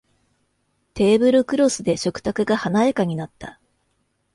[0.95, 3.59] テーブルクロスで食卓が華やかになった